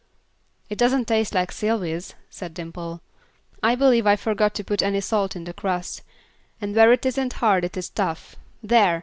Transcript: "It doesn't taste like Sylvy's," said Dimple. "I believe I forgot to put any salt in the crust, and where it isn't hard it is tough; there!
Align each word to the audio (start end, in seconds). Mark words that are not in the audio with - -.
"It 0.67 0.79
doesn't 0.79 1.07
taste 1.07 1.35
like 1.35 1.51
Sylvy's," 1.51 2.15
said 2.27 2.55
Dimple. 2.55 3.01
"I 3.61 3.75
believe 3.75 4.07
I 4.07 4.15
forgot 4.15 4.55
to 4.55 4.63
put 4.63 4.81
any 4.81 4.99
salt 4.99 5.35
in 5.35 5.43
the 5.43 5.53
crust, 5.53 6.01
and 6.59 6.75
where 6.75 6.91
it 6.91 7.05
isn't 7.05 7.33
hard 7.33 7.63
it 7.65 7.77
is 7.77 7.87
tough; 7.91 8.35
there! 8.63 8.99